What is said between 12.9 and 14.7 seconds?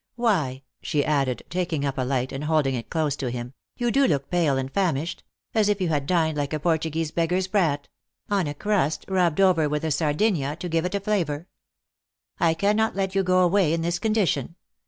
let you go away in this condition.